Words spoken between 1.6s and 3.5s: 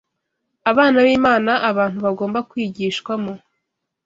abantu bagomba kwigishwamo